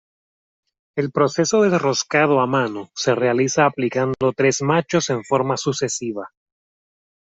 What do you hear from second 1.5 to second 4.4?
del roscado a mano se realiza aplicando